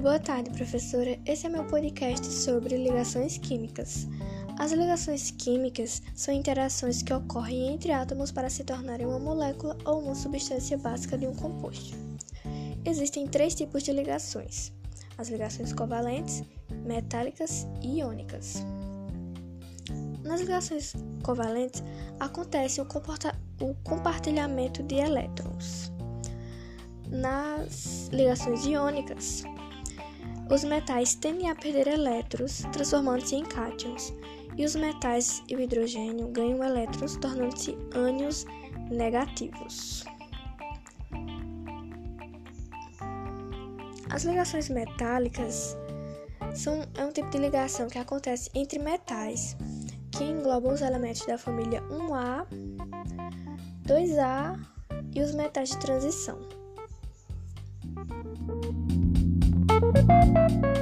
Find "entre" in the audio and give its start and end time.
7.74-7.92, 48.54-48.80